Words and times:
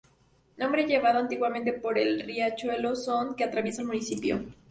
Nombre 0.57 0.87
llevado 0.87 1.19
antiguamente 1.19 1.73
por 1.73 1.99
el 1.99 2.21
riachuelo 2.21 2.95
"Son" 2.95 3.35
que 3.35 3.43
atraviesa 3.43 3.81
el 3.83 3.87
municipio. 3.87 4.43